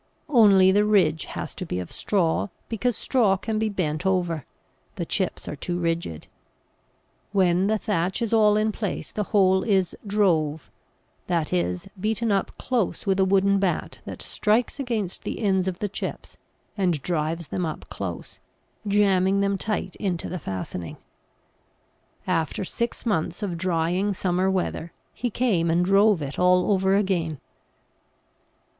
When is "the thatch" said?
7.67-8.19